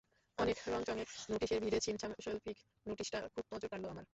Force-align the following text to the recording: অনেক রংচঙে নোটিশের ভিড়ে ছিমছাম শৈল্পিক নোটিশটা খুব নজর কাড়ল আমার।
অনেক 0.37 0.57
রংচঙে 0.67 1.03
নোটিশের 1.31 1.59
ভিড়ে 1.63 1.79
ছিমছাম 1.85 2.11
শৈল্পিক 2.25 2.57
নোটিশটা 2.85 3.19
খুব 3.33 3.45
নজর 3.53 3.67
কাড়ল 3.71 3.85
আমার। 3.89 4.05